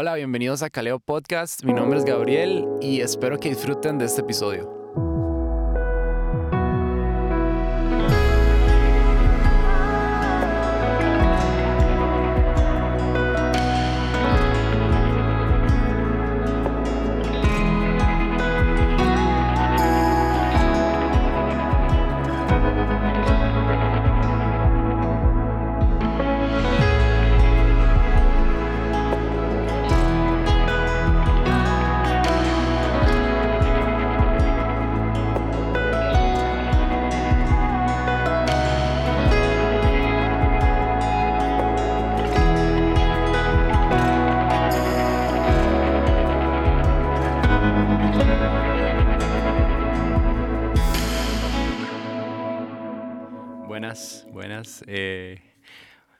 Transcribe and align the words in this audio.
Hola, 0.00 0.14
bienvenidos 0.14 0.62
a 0.62 0.70
Caleo 0.70 1.00
Podcast. 1.00 1.64
Mi 1.64 1.72
nombre 1.72 1.98
es 1.98 2.04
Gabriel 2.04 2.64
y 2.80 3.00
espero 3.00 3.36
que 3.40 3.48
disfruten 3.48 3.98
de 3.98 4.04
este 4.04 4.20
episodio. 4.20 4.77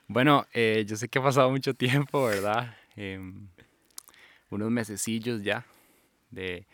Bueno, 0.09 0.47
eh, 0.53 0.85
yo 0.87 0.95
sé 0.95 1.07
que 1.07 1.19
ha 1.19 1.23
pasado 1.23 1.51
mucho 1.51 1.75
tiempo, 1.75 2.25
¿verdad? 2.25 2.75
Em, 2.95 3.47
unos 4.49 4.71
mesecillos 4.71 5.43
ya 5.43 5.67
de 6.31 6.65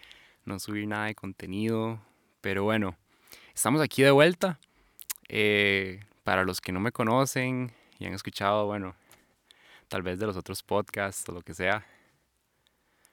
no 0.46 0.58
subir 0.58 0.88
nada 0.88 1.08
de 1.08 1.16
contenido, 1.16 2.00
pero 2.40 2.64
bueno, 2.64 2.96
estamos 3.54 3.82
aquí 3.82 4.04
de 4.04 4.12
vuelta. 4.12 4.58
Eh, 5.27 6.00
para 6.24 6.46
los 6.46 6.62
que 6.62 6.72
no 6.72 6.80
me 6.80 6.94
conocen 6.94 7.74
y 8.00 8.05
han 8.05 8.14
escuchado, 8.14 8.68
bueno, 8.68 8.96
tal 9.90 10.02
vez 10.02 10.18
de 10.18 10.27
los 10.27 10.38
otros 10.38 10.64
podcasts 10.64 11.27
o 11.27 11.34
lo 11.34 11.42
que 11.42 11.54
sea. 11.54 11.86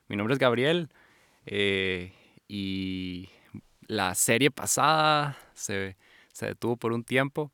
Mi 0.07 0.15
nombre 0.15 0.35
es 0.35 0.39
Gabriel 0.39 0.89
y 2.47 3.29
la 3.87 4.15
serie 4.15 4.51
pasada 4.51 5.37
se, 5.53 5.97
se 6.31 6.45
detuvo 6.45 6.77
por 6.77 6.93
un 6.93 7.03
tiempo. 7.03 7.51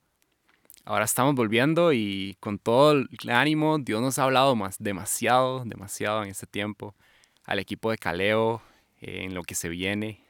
Ahora 0.86 1.06
estamos 1.06 1.36
volviendo 1.36 1.94
y 1.94 2.36
con 2.40 2.58
todo 2.58 2.94
el 2.94 3.30
ánimo, 3.30 3.78
Dios 3.80 4.02
nos 4.02 4.18
ha 4.18 4.24
hablado 4.24 4.56
más, 4.56 4.78
demasiado, 4.80 5.64
demasiado 5.66 6.24
en 6.24 6.30
este 6.30 6.48
tiempo. 6.48 6.96
Al 7.46 7.60
equipo 7.60 7.92
de 7.92 7.98
Caleo, 7.98 8.62
eh, 9.02 9.24
en 9.24 9.34
lo 9.34 9.44
que 9.44 9.56
se 9.56 9.70
viene. 9.70 10.24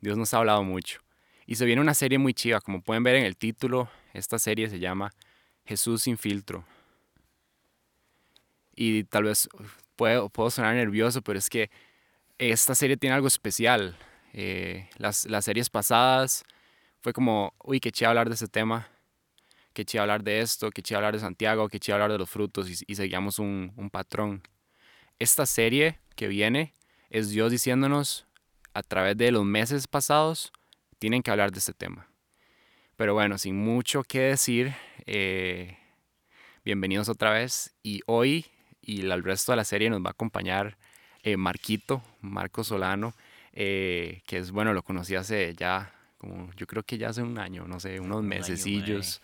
Dios 0.00 0.16
nos 0.16 0.32
ha 0.34 0.38
hablado 0.38 0.62
mucho. 0.64 1.00
Y 1.46 1.56
se 1.56 1.64
viene 1.64 1.80
una 1.80 1.94
serie 1.94 2.18
muy 2.18 2.32
chiva, 2.32 2.60
como 2.60 2.80
pueden 2.80 3.02
ver 3.02 3.16
en 3.16 3.24
el 3.24 3.36
título, 3.36 3.90
esta 4.12 4.38
serie 4.38 4.68
se 4.70 4.78
llama 4.78 5.12
Jesús 5.64 6.02
sin 6.02 6.16
filtro. 6.16 6.64
Y 8.74 9.04
tal 9.04 9.24
vez 9.24 9.48
puedo, 9.96 10.28
puedo 10.30 10.50
sonar 10.50 10.74
nervioso, 10.74 11.22
pero 11.22 11.38
es 11.38 11.50
que 11.50 11.70
esta 12.38 12.74
serie 12.74 12.96
tiene 12.96 13.14
algo 13.14 13.28
especial. 13.28 13.96
Eh, 14.32 14.88
las, 14.96 15.26
las 15.26 15.44
series 15.44 15.68
pasadas 15.70 16.44
fue 17.00 17.12
como, 17.12 17.52
uy, 17.62 17.80
qué 17.80 17.90
chido 17.90 18.10
hablar 18.10 18.28
de 18.28 18.36
ese 18.36 18.48
tema, 18.48 18.88
qué 19.80 19.86
chido 19.86 20.02
hablar 20.02 20.22
de 20.22 20.40
esto, 20.40 20.70
qué 20.70 20.82
chido 20.82 20.98
hablar 20.98 21.14
de 21.14 21.20
Santiago, 21.20 21.66
qué 21.70 21.80
chido 21.80 21.94
hablar 21.94 22.12
de 22.12 22.18
los 22.18 22.28
frutos 22.28 22.68
y, 22.86 22.94
seguíamos 22.94 23.38
un, 23.38 23.72
un, 23.76 23.88
patrón. 23.88 24.42
Esta 25.18 25.46
serie 25.46 25.98
que 26.16 26.28
viene 26.28 26.74
es 27.08 27.30
Dios 27.30 27.50
diciéndonos 27.50 28.26
a 28.74 28.82
través 28.82 29.16
de 29.16 29.32
los 29.32 29.46
meses 29.46 29.86
pasados, 29.86 30.52
tienen 30.98 31.22
que 31.22 31.30
hablar 31.30 31.50
de 31.50 31.60
este 31.60 31.72
tema. 31.72 32.10
Pero 32.96 33.14
bueno, 33.14 33.38
sin 33.38 33.56
mucho 33.56 34.02
que 34.02 34.20
decir, 34.20 34.74
eh, 35.06 35.78
bienvenidos 36.62 37.08
otra 37.08 37.30
vez 37.30 37.74
y 37.82 38.02
hoy 38.04 38.44
y 38.82 39.00
el 39.00 39.24
resto 39.24 39.52
de 39.52 39.56
la 39.56 39.64
serie 39.64 39.88
nos 39.88 40.02
va 40.02 40.08
a 40.08 40.10
acompañar 40.10 40.76
eh, 41.22 41.38
Marquito, 41.38 42.02
Marco 42.20 42.64
Solano, 42.64 43.14
eh, 43.54 44.20
que 44.26 44.36
es, 44.36 44.50
bueno, 44.50 44.74
lo 44.74 44.82
conocí 44.82 45.14
hace 45.14 45.54
ya 45.54 45.94
como 46.20 46.52
yo 46.52 46.66
creo 46.66 46.82
que 46.82 46.98
ya 46.98 47.08
hace 47.08 47.22
un 47.22 47.38
año, 47.38 47.66
no 47.66 47.80
sé, 47.80 47.98
unos 47.98 48.22
mesecillos. 48.22 49.22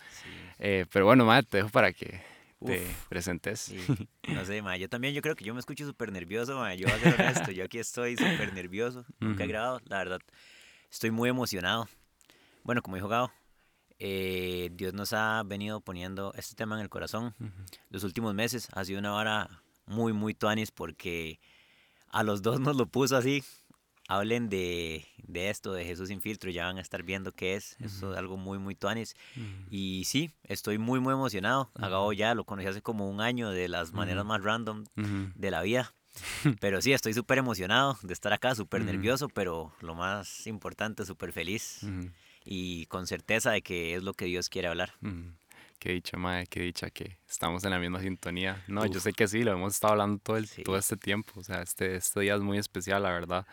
Eh, 0.59 0.87
pero 0.93 1.05
bueno, 1.05 1.25
madre, 1.25 1.47
te 1.49 1.57
dejo 1.59 1.69
para 1.69 1.93
que 1.93 2.21
te 2.65 2.87
presentes. 3.09 3.73
No 4.29 4.45
sé, 4.45 4.61
madre, 4.61 4.81
yo 4.81 4.89
también, 4.89 5.15
yo 5.15 5.23
creo 5.23 5.37
que 5.37 5.45
yo 5.45 5.55
me 5.55 5.61
escucho 5.61 5.87
súper 5.87 6.11
nervioso, 6.11 6.57
madre, 6.57 6.79
yo 6.79 6.89
voy 6.89 6.97
a 6.97 7.01
ser 7.01 7.15
honesto, 7.21 7.53
yo 7.53 7.65
aquí 7.65 7.79
estoy 7.79 8.17
súper 8.17 8.53
nervioso, 8.53 9.05
nunca 9.21 9.45
he 9.45 9.47
grabado, 9.47 9.81
la 9.85 9.99
verdad, 9.99 10.21
estoy 10.91 11.13
muy 11.13 11.29
emocionado. 11.29 11.89
Bueno, 12.65 12.83
como 12.83 12.97
dijo 12.97 13.07
Gao, 13.07 13.31
eh, 14.01 14.69
Dios 14.73 14.95
nos 14.95 15.13
ha 15.13 15.43
venido 15.45 15.81
poniendo 15.81 16.33
este 16.37 16.57
tema 16.57 16.75
en 16.75 16.83
el 16.83 16.89
corazón. 16.89 17.35
Los 17.89 18.03
últimos 18.03 18.35
meses 18.35 18.69
ha 18.73 18.85
sido 18.85 18.99
una 18.99 19.15
hora 19.15 19.63
muy, 19.87 20.13
muy 20.13 20.35
tuanis 20.35 20.73
porque 20.73 21.39
a 22.09 22.25
los 22.25 22.43
dos 22.43 22.59
nos 22.59 22.77
lo 22.77 22.87
puso 22.87 23.17
así, 23.17 23.45
hablen 24.09 24.49
de, 24.49 25.07
de, 25.19 25.51
esto, 25.51 25.73
de 25.73 25.85
Jesús 25.85 26.09
sin 26.09 26.21
filtro, 26.21 26.51
ya 26.51 26.67
van 26.67 26.79
a 26.79 26.81
estar 26.81 27.03
viendo 27.03 27.33
qué 27.33 27.55
es. 27.55 27.77
Eso 27.81 28.13
es 28.13 28.19
algo 28.19 28.37
muy, 28.37 28.59
muy 28.59 28.75
tuanis. 28.75 29.17
Y 29.71 30.05
sí, 30.05 30.31
estoy 30.45 30.79
muy, 30.79 31.01
muy 31.01 31.13
emocionado. 31.13 31.71
Uh 31.75 32.13
ya 32.13 32.35
lo 32.35 32.45
conocí 32.45 32.69
hace 32.69 32.83
como 32.83 33.09
un 33.09 33.21
año 33.21 33.51
de 33.51 33.69
las 33.69 33.93
maneras 33.93 34.25
más 34.25 34.43
random 34.43 34.85
de 34.95 35.51
la 35.51 35.63
vida. 35.63 35.93
Pero 36.61 36.81
sí, 36.81 36.93
estoy 36.93 37.15
súper 37.15 37.39
emocionado 37.39 37.99
de 38.03 38.13
estar 38.13 38.33
acá, 38.33 38.55
súper 38.55 38.83
nervioso, 38.83 39.29
pero 39.29 39.73
lo 39.81 39.95
más 39.95 40.47
importante, 40.47 41.05
súper 41.05 41.33
feliz. 41.33 41.81
Y 42.45 42.87
con 42.87 43.07
certeza 43.07 43.51
de 43.51 43.63
que 43.63 43.97
es 43.97 44.03
lo 44.03 44.15
que 44.15 44.27
Dios 44.27 44.49
quiere 44.49 44.69
hablar. 44.69 44.95
Qué 45.79 45.93
dicha, 45.93 46.17
madre, 46.17 46.47
qué 46.47 46.61
dicha 46.61 46.91
que 46.91 47.19
estamos 47.29 47.63
en 47.65 47.71
la 47.71 47.79
misma 47.79 48.01
sintonía. 48.01 48.65
No, 48.67 48.87
yo 48.87 48.99
sé 48.99 49.13
que 49.13 49.29
sí, 49.29 49.43
lo 49.43 49.53
hemos 49.53 49.75
estado 49.75 49.93
hablando 49.93 50.19
todo, 50.19 50.37
el, 50.39 50.49
todo 50.65 50.79
este 50.79 50.97
tiempo. 50.97 51.33
O 51.37 51.43
sea, 51.43 51.61
este, 51.61 51.97
este 51.97 52.21
día 52.21 52.35
es 52.35 52.41
muy 52.41 52.59
especial, 52.59 53.03
la 53.03 53.11
verdad. 53.11 53.47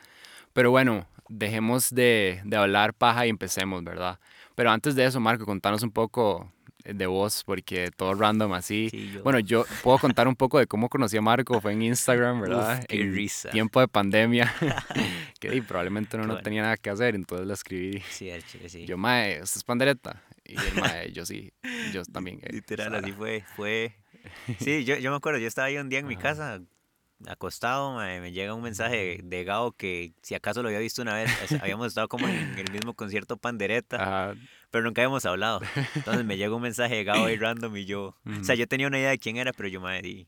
Pero 0.54 0.72
bueno, 0.72 1.08
dejemos 1.30 1.90
de, 1.90 2.42
de, 2.46 2.58
hablar 2.58 2.94
paja 2.94 3.26
y 3.26 3.30
empecemos, 3.30 3.84
¿verdad? 3.84 4.20
Pero 4.56 4.72
antes 4.72 4.96
de 4.96 5.06
eso, 5.06 5.20
Marco, 5.20 5.46
contanos 5.46 5.84
un 5.84 5.92
poco 5.92 6.54
de 6.84 7.08
vos, 7.08 7.44
porque 7.46 7.92
todo 7.96 8.14
random 8.14 8.54
así. 8.54 8.90
Bueno, 9.24 9.40
yo 9.40 9.66
puedo 9.82 9.98
contar 9.98 10.28
un 10.28 10.36
poco 10.36 10.60
de 10.60 10.68
cómo 10.68 10.90
conocí 10.90 11.18
a 11.18 11.22
Marco, 11.22 11.60
fue 11.62 11.74
en 11.74 11.82
Instagram, 11.82 12.42
¿verdad? 12.42 12.80
Uf, 12.80 12.86
qué 12.88 13.02
en 13.02 13.14
risa. 13.14 13.50
tiempo 13.50 13.80
de 13.80 13.88
pandemia, 13.88 14.54
que 15.40 15.62
probablemente 15.64 16.18
no, 16.18 16.26
no 16.26 16.40
tenía 16.40 16.62
nada 16.62 16.78
que 16.78 16.90
hacer, 16.90 17.16
entonces 17.16 17.48
le 17.48 17.54
escribí. 17.54 18.04
Sí, 18.10 18.30
el 18.30 18.44
chile, 18.46 18.70
sí. 18.70 18.86
Yo, 18.86 18.98
mae, 18.98 19.42
¿usted 19.42 19.58
es 19.58 19.64
pandereta? 19.64 20.22
Y 20.46 20.56
el 20.58 20.76
mae, 20.76 21.12
yo 21.12 21.26
sí, 21.26 21.54
yo 21.94 22.04
también. 22.12 22.42
Literal, 22.50 22.94
así 22.96 23.12
fue, 23.14 23.44
fue... 23.56 23.96
Sí, 24.60 24.84
yo, 24.86 24.98
yo 24.98 25.12
me 25.12 25.18
acuerdo, 25.18 25.40
yo 25.40 25.48
estaba 25.48 25.68
ahí 25.68 25.78
un 25.78 25.90
día 25.90 26.00
en 26.00 26.08
mi 26.08 26.16
casa, 26.16 26.62
acostado, 27.28 27.98
me, 27.98 28.32
llega 28.32 28.54
un 28.54 28.62
mensaje 28.62 29.20
de 29.24 29.44
Gao 29.44 29.72
que 29.72 30.14
si 30.22 30.36
acaso 30.36 30.62
lo 30.62 30.70
había 30.70 30.80
visto 30.80 31.02
una 31.02 31.16
vez, 31.16 31.30
habíamos 31.62 31.88
estado 31.88 32.08
como 32.08 32.28
en 32.28 32.58
el 32.58 32.72
mismo 32.72 32.94
concierto 32.94 33.38
Pandereta, 33.38 34.36
pero 34.72 34.84
nunca 34.84 35.02
habíamos 35.02 35.26
hablado. 35.26 35.62
Entonces 35.96 36.26
me 36.26 36.38
llega 36.38 36.56
un 36.56 36.62
mensaje 36.64 36.96
de 36.96 37.04
Gao 37.04 37.26
ahí 37.26 37.38
random 37.38 37.76
y 37.78 37.86
yo, 37.86 38.16
o 38.26 38.44
sea, 38.44 38.56
yo 38.56 38.68
tenía 38.68 38.88
una 38.88 39.00
idea 39.00 39.10
de 39.10 39.20
quién 39.20 39.38
era, 39.38 39.54
pero 39.54 39.70
yo 39.70 39.82
me 39.82 40.02
di 40.02 40.28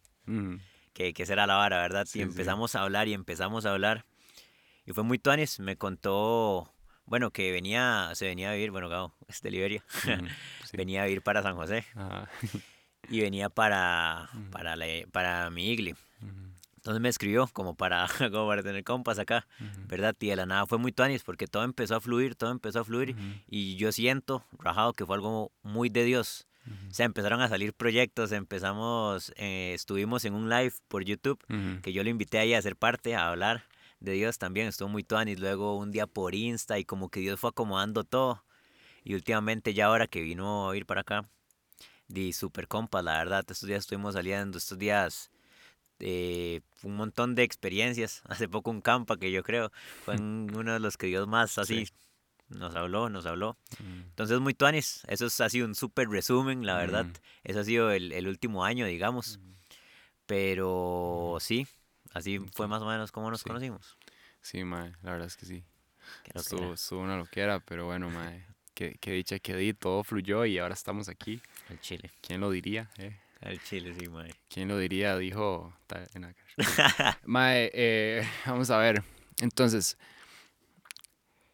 que, 0.93 1.13
que 1.13 1.25
será 1.25 1.45
la 1.45 1.55
vara, 1.55 1.81
¿verdad? 1.81 2.07
y 2.13 2.21
empezamos 2.21 2.75
a 2.75 2.81
hablar 2.81 3.07
y 3.07 3.13
empezamos 3.13 3.65
a 3.65 3.71
hablar. 3.71 4.05
Y 4.85 4.93
fue 4.93 5.03
muy 5.03 5.19
tuanis, 5.19 5.59
me 5.59 5.77
contó, 5.77 6.71
bueno, 7.05 7.31
que 7.31 7.51
venía, 7.51 8.11
se 8.13 8.25
venía 8.25 8.51
a 8.51 8.53
vivir, 8.53 8.71
bueno, 8.71 8.87
Gao, 8.87 9.13
es 9.27 9.41
de 9.41 9.51
Liberia, 9.51 9.83
venía 10.73 11.03
a 11.03 11.05
vivir 11.05 11.21
para 11.21 11.43
San 11.43 11.55
José. 11.55 11.85
Y 13.09 13.21
venía 13.21 13.49
para, 13.49 14.29
para, 14.51 14.75
la, 14.75 14.85
para 15.11 15.49
mi 15.49 15.69
igli. 15.69 15.95
Entonces 16.85 17.01
me 17.01 17.09
escribió 17.09 17.49
como 17.51 17.73
para, 17.73 18.05
como 18.31 18.47
para 18.47 18.61
tener 18.61 18.83
compas 18.83 19.17
acá, 19.17 19.47
¿verdad? 19.87 20.15
Y 20.19 20.27
de 20.27 20.35
la 20.35 20.45
nada 20.45 20.67
fue 20.67 20.77
muy 20.77 20.91
tuanis 20.91 21.23
porque 21.23 21.47
todo 21.47 21.63
empezó 21.63 21.95
a 21.95 21.99
fluir, 21.99 22.35
todo 22.35 22.51
empezó 22.51 22.81
a 22.81 22.83
fluir 22.83 23.15
y 23.47 23.75
yo 23.75 23.91
siento, 23.91 24.45
rajado, 24.59 24.93
que 24.93 25.03
fue 25.03 25.15
algo 25.15 25.51
muy 25.63 25.89
de 25.89 26.03
Dios. 26.03 26.47
O 26.87 26.93
sea, 26.93 27.07
empezaron 27.07 27.41
a 27.41 27.49
salir 27.49 27.73
proyectos, 27.73 28.31
empezamos, 28.31 29.33
eh, 29.35 29.71
estuvimos 29.73 30.25
en 30.25 30.35
un 30.35 30.47
live 30.47 30.73
por 30.87 31.03
YouTube, 31.03 31.43
que 31.81 31.91
yo 31.91 32.03
lo 32.03 32.09
invité 32.11 32.37
ahí 32.37 32.53
a 32.53 32.61
ser 32.61 32.75
parte, 32.75 33.15
a 33.15 33.29
hablar 33.29 33.63
de 33.99 34.11
Dios 34.11 34.37
también, 34.37 34.67
estuvo 34.67 34.87
muy 34.87 35.03
tuanis, 35.03 35.39
luego 35.39 35.79
un 35.79 35.91
día 35.91 36.05
por 36.05 36.35
Insta 36.35 36.77
y 36.77 36.85
como 36.85 37.09
que 37.09 37.19
Dios 37.19 37.39
fue 37.39 37.49
acomodando 37.49 38.03
todo. 38.03 38.43
Y 39.03 39.15
últimamente 39.15 39.73
ya 39.73 39.87
ahora 39.87 40.05
que 40.05 40.21
vino 40.21 40.69
a 40.69 40.77
ir 40.77 40.85
para 40.85 41.01
acá, 41.01 41.27
di 42.07 42.31
super 42.31 42.67
compas, 42.67 43.03
la 43.03 43.17
verdad, 43.17 43.43
estos 43.49 43.67
días 43.67 43.79
estuvimos 43.79 44.13
saliendo, 44.13 44.59
estos 44.59 44.77
días 44.77 45.31
eh, 45.99 46.61
un 46.83 46.95
montón 46.95 47.35
de 47.35 47.43
experiencias. 47.43 48.21
Hace 48.27 48.47
poco 48.49 48.71
un 48.71 48.81
campa 48.81 49.17
que 49.17 49.31
yo 49.31 49.43
creo 49.43 49.71
fue 50.03 50.15
uno 50.19 50.73
de 50.73 50.79
los 50.79 50.97
que 50.97 51.07
Dios 51.07 51.27
más 51.27 51.57
así 51.57 51.87
nos 52.49 52.75
habló, 52.75 53.09
nos 53.09 53.25
habló. 53.25 53.57
Mm. 53.79 54.01
Entonces, 54.09 54.39
muy 54.39 54.53
tuanis. 54.53 55.01
Eso 55.07 55.25
ha 55.43 55.49
sido 55.49 55.65
un 55.65 55.73
súper 55.75 56.09
resumen, 56.09 56.65
la 56.65 56.77
verdad. 56.77 57.05
Mm. 57.05 57.13
Eso 57.43 57.59
ha 57.59 57.63
sido 57.63 57.91
el, 57.91 58.11
el 58.11 58.27
último 58.27 58.63
año, 58.63 58.85
digamos. 58.85 59.39
Pero 60.27 61.37
sí, 61.39 61.67
así 62.13 62.39
fue 62.53 62.67
más 62.67 62.81
o 62.81 62.85
menos 62.87 63.11
como 63.11 63.29
nos 63.29 63.41
Sí. 63.41 63.47
conocimos. 63.47 63.97
Sí, 64.41 64.63
mae, 64.63 64.91
la 65.03 65.11
verdad 65.11 65.27
es 65.27 65.37
que 65.37 65.45
sí. 65.45 65.63
Estuvo, 66.33 66.73
estuvo 66.73 67.01
una 67.01 67.17
loquera, 67.17 67.59
pero 67.59 67.85
bueno, 67.85 68.09
mae, 68.09 68.45
qué, 68.73 68.95
qué 68.99 69.11
dicha 69.11 69.39
que 69.39 69.55
di, 69.55 69.73
todo 69.73 70.03
fluyó 70.03 70.45
y 70.45 70.57
ahora 70.59 70.73
estamos 70.73 71.09
aquí. 71.09 71.41
El 71.69 71.79
chile. 71.79 72.11
¿Quién 72.21 72.41
lo 72.41 72.51
diría? 72.51 72.89
eh? 72.97 73.17
El 73.45 73.61
chile, 73.61 73.95
sí, 73.97 74.07
mae. 74.09 74.33
¿Quién 74.49 74.67
lo 74.67 74.77
diría? 74.77 75.17
Dijo... 75.17 75.71
Mae, 77.25 77.69
eh, 77.73 78.27
vamos 78.45 78.71
a 78.71 78.77
ver. 78.77 79.03
Entonces, 79.39 79.97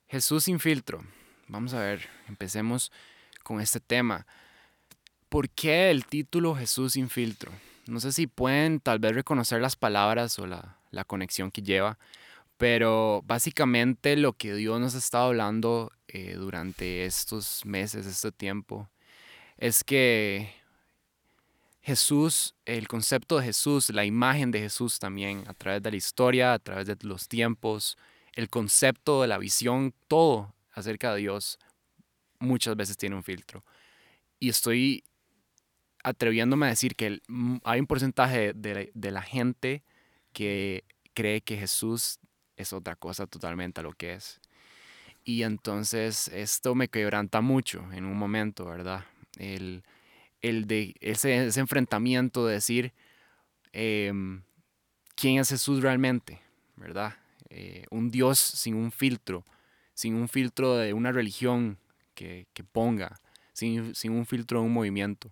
Jesús 0.07 0.45
sin 0.45 0.59
filtro. 0.59 1.03
Vamos 1.49 1.73
a 1.73 1.81
ver, 1.81 2.07
empecemos 2.29 2.93
con 3.43 3.59
este 3.59 3.81
tema. 3.81 4.25
¿Por 5.27 5.49
qué 5.49 5.91
el 5.91 6.05
título 6.05 6.55
Jesús 6.55 6.93
sin 6.93 7.09
filtro? 7.09 7.51
No 7.87 7.99
sé 7.99 8.13
si 8.13 8.25
pueden 8.25 8.79
tal 8.79 8.99
vez 8.99 9.13
reconocer 9.13 9.61
las 9.61 9.75
palabras 9.75 10.39
o 10.39 10.47
la, 10.47 10.77
la 10.91 11.03
conexión 11.03 11.51
que 11.51 11.61
lleva, 11.61 11.99
pero 12.55 13.21
básicamente 13.25 14.15
lo 14.15 14.31
que 14.33 14.53
Dios 14.53 14.79
nos 14.79 14.95
ha 14.95 14.99
estado 14.99 15.25
hablando 15.25 15.91
eh, 16.07 16.35
durante 16.35 17.05
estos 17.05 17.65
meses, 17.65 18.05
este 18.05 18.31
tiempo, 18.31 18.89
es 19.57 19.83
que 19.83 20.60
Jesús, 21.81 22.53
el 22.65 22.87
concepto 22.87 23.39
de 23.39 23.45
Jesús, 23.45 23.89
la 23.89 24.05
imagen 24.05 24.51
de 24.51 24.59
Jesús 24.59 24.99
también, 24.99 25.43
a 25.47 25.53
través 25.53 25.81
de 25.81 25.89
la 25.89 25.97
historia, 25.97 26.53
a 26.53 26.59
través 26.59 26.85
de 26.85 26.95
los 27.01 27.27
tiempos, 27.27 27.97
el 28.33 28.49
concepto 28.49 29.21
de 29.21 29.27
la 29.27 29.39
visión, 29.39 29.93
todo 30.07 30.53
acerca 30.73 31.13
de 31.13 31.21
Dios, 31.21 31.59
muchas 32.39 32.75
veces 32.75 32.97
tiene 32.97 33.15
un 33.15 33.23
filtro. 33.23 33.63
Y 34.39 34.49
estoy 34.49 35.03
atreviéndome 36.03 36.67
a 36.67 36.69
decir 36.69 36.95
que 36.95 37.19
mm, 37.27 37.57
hay 37.63 37.79
un 37.79 37.87
porcentaje 37.87 38.53
de, 38.53 38.91
de 38.93 39.11
la 39.11 39.21
gente 39.21 39.83
que 40.33 40.83
cree 41.13 41.41
que 41.41 41.57
Jesús 41.57 42.19
es 42.57 42.73
otra 42.73 42.95
cosa 42.95 43.27
totalmente 43.27 43.81
a 43.81 43.83
lo 43.83 43.93
que 43.93 44.13
es. 44.13 44.39
Y 45.23 45.43
entonces 45.43 46.27
esto 46.29 46.73
me 46.75 46.87
quebranta 46.87 47.41
mucho 47.41 47.91
en 47.91 48.05
un 48.05 48.17
momento, 48.17 48.65
¿verdad? 48.65 49.05
El, 49.37 49.83
el 50.41 50.67
de 50.67 50.95
ese, 51.01 51.47
ese 51.47 51.59
enfrentamiento 51.59 52.45
de 52.45 52.53
decir 52.53 52.93
em, 53.73 54.41
quién 55.15 55.39
es 55.39 55.49
Jesús 55.49 55.81
realmente, 55.81 56.41
¿verdad? 56.75 57.15
Eh, 57.49 57.85
un 57.89 58.09
Dios 58.09 58.39
sin 58.39 58.75
un 58.75 58.91
filtro, 58.91 59.45
sin 59.93 60.15
un 60.15 60.27
filtro 60.27 60.77
de 60.77 60.93
una 60.93 61.11
religión 61.11 61.77
que, 62.15 62.47
que 62.53 62.63
ponga, 62.63 63.19
sin, 63.53 63.93
sin 63.93 64.11
un 64.13 64.25
filtro 64.25 64.59
de 64.59 64.65
un 64.65 64.73
movimiento, 64.73 65.31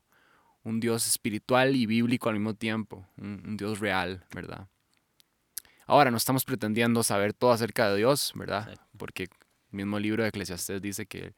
un 0.63 0.79
Dios 0.79 1.07
espiritual 1.07 1.75
y 1.75 1.85
bíblico 1.85 2.29
al 2.29 2.35
mismo 2.35 2.53
tiempo, 2.53 3.07
un, 3.17 3.41
un 3.45 3.57
Dios 3.57 3.79
real, 3.79 4.25
¿verdad? 4.33 4.67
Ahora, 5.85 6.11
no 6.11 6.17
estamos 6.17 6.45
pretendiendo 6.45 7.01
saber 7.01 7.33
todo 7.33 7.51
acerca 7.51 7.89
de 7.89 7.97
Dios, 7.97 8.33
¿verdad? 8.35 8.79
Porque 8.95 9.23
el 9.23 9.29
mismo 9.71 9.97
libro 9.97 10.21
de 10.21 10.29
Eclesiastés 10.29 10.81
dice 10.81 11.07
que 11.07 11.33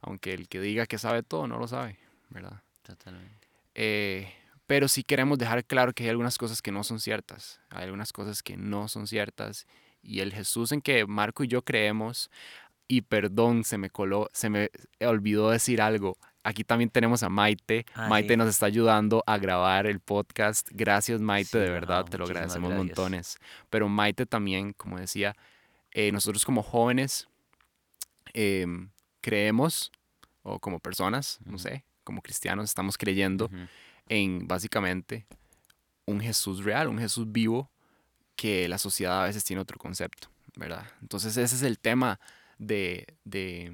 aunque 0.00 0.32
el 0.32 0.48
que 0.48 0.60
diga 0.60 0.86
que 0.86 0.96
sabe 0.96 1.22
todo, 1.22 1.46
no 1.46 1.58
lo 1.58 1.68
sabe, 1.68 1.98
¿verdad? 2.30 2.62
Totalmente. 2.82 3.48
Eh, 3.74 4.32
pero 4.66 4.88
sí 4.88 5.02
queremos 5.02 5.38
dejar 5.38 5.64
claro 5.64 5.92
que 5.92 6.04
hay 6.04 6.10
algunas 6.10 6.38
cosas 6.38 6.62
que 6.62 6.72
no 6.72 6.84
son 6.84 7.00
ciertas, 7.00 7.60
hay 7.70 7.84
algunas 7.84 8.12
cosas 8.12 8.42
que 8.42 8.56
no 8.56 8.88
son 8.88 9.06
ciertas 9.06 9.66
y 10.02 10.20
el 10.20 10.32
Jesús 10.32 10.72
en 10.72 10.80
que 10.80 11.06
Marco 11.06 11.44
y 11.44 11.48
yo 11.48 11.62
creemos, 11.62 12.30
y 12.88 13.02
perdón, 13.02 13.64
se 13.64 13.78
me 13.78 13.90
coló, 13.90 14.28
se 14.32 14.50
me 14.50 14.70
olvidó 15.00 15.50
decir 15.50 15.80
algo. 15.80 16.16
Aquí 16.42 16.64
también 16.64 16.90
tenemos 16.90 17.22
a 17.22 17.28
Maite. 17.28 17.84
Ah, 17.94 18.08
Maite 18.08 18.34
sí. 18.34 18.36
nos 18.36 18.48
está 18.48 18.66
ayudando 18.66 19.22
a 19.26 19.38
grabar 19.38 19.86
el 19.86 20.00
podcast. 20.00 20.68
Gracias, 20.72 21.20
Maite, 21.20 21.50
Sí, 21.50 21.58
de 21.58 21.70
verdad, 21.70 22.04
te 22.06 22.16
lo 22.18 22.24
agradecemos 22.24 22.70
gracias. 22.70 22.86
montones. 22.86 23.38
Pero 23.68 23.88
Maite 23.88 24.26
también, 24.26 24.72
como 24.72 24.98
decía, 24.98 25.36
eh, 25.92 26.10
nosotros 26.10 26.44
como 26.44 26.62
jóvenes 26.62 27.28
em, 28.32 28.90
creemos, 29.20 29.92
o 30.42 30.58
como 30.58 30.80
personas, 30.80 31.38
no 31.44 31.58
sé, 31.58 31.84
como 32.10 32.22
cristianos, 32.22 32.64
estamos 32.68 32.98
creyendo 32.98 33.48
en 34.08 34.48
básicamente 34.48 35.24
un 36.06 36.20
Jesús 36.20 36.64
real, 36.64 36.88
un 36.88 36.98
Jesús 36.98 37.30
vivo, 37.30 37.70
que 38.34 38.68
la 38.68 38.78
sociedad 38.78 39.22
a 39.22 39.26
veces 39.26 39.44
tiene 39.44 39.62
otro 39.62 39.78
concepto, 39.78 40.28
¿verdad? 40.56 40.84
Entonces 41.02 41.36
ese 41.36 41.54
es 41.54 41.62
el 41.62 41.78
tema 41.78 42.18
de, 42.58 43.06
de- 43.24 43.72